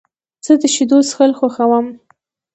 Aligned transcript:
زه 0.45 0.53
د 0.61 0.63
شیدو 0.73 0.97
څښل 1.07 1.31
خوښوم. 1.39 1.87